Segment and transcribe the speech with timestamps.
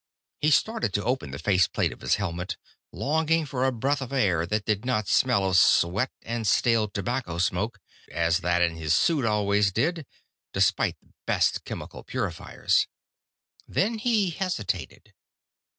[0.39, 2.57] He started to open the face plate of his helmet,
[2.91, 7.37] longing for a breath of air that did not smell of sweat and stale tobacco
[7.37, 7.77] smoke,
[8.11, 10.07] as that in his suit always did,
[10.53, 12.87] despite the best chemical purifiers.
[13.67, 15.13] Then he hesitated.